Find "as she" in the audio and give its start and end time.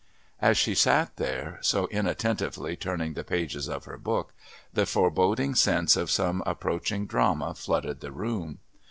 0.41-0.73